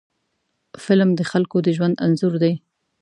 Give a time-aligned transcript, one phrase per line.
[0.83, 2.53] فلم د خلکو د ژوند انځور دی